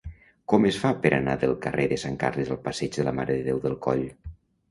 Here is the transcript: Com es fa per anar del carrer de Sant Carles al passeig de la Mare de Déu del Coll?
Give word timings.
Com 0.51 0.63
es 0.67 0.77
fa 0.83 0.91
per 1.01 1.11
anar 1.17 1.33
del 1.43 1.53
carrer 1.65 1.85
de 1.91 1.99
Sant 2.05 2.17
Carles 2.25 2.49
al 2.55 2.59
passeig 2.69 2.97
de 3.01 3.05
la 3.09 3.13
Mare 3.21 3.35
de 3.41 3.43
Déu 3.51 3.59
del 3.67 3.77
Coll? 3.87 4.05